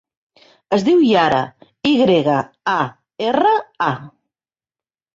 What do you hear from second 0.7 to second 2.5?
Es diu Yara: i grega,